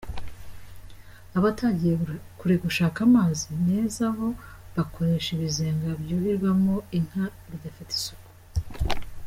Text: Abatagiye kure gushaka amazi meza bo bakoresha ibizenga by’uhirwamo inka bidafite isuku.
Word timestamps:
Abatagiye 1.37 1.95
kure 2.37 2.55
gushaka 2.63 2.97
amazi 3.07 3.45
meza 3.65 4.03
bo 4.17 4.29
bakoresha 4.75 5.29
ibizenga 5.35 5.87
by’uhirwamo 6.01 6.75
inka 6.97 7.25
bidafite 7.49 7.91
isuku. 7.99 8.29